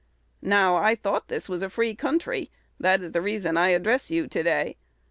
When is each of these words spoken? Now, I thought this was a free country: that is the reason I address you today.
Now, 0.41 0.77
I 0.77 0.95
thought 0.95 1.27
this 1.27 1.47
was 1.47 1.61
a 1.61 1.69
free 1.69 1.93
country: 1.93 2.49
that 2.79 3.03
is 3.03 3.11
the 3.11 3.21
reason 3.21 3.55
I 3.55 3.69
address 3.69 4.09
you 4.09 4.25
today. 4.25 4.77